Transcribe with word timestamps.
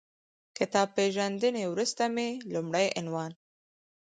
کتاب 0.57 0.87
پېژندنې 0.95 1.63
وروسته 1.67 2.03
مې 2.15 2.29
لومړی 2.53 2.87
عنوان 2.99 3.31